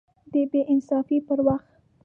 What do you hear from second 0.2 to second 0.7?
د بې